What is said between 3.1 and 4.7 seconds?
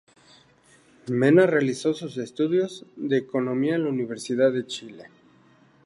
Economía en la Universidad de